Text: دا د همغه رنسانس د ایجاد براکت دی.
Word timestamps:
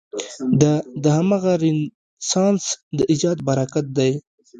دا 0.61 0.73
د 1.03 1.05
همغه 1.17 1.51
رنسانس 1.63 2.63
د 2.97 2.99
ایجاد 3.11 3.37
براکت 3.47 3.85
دی. 3.97 4.11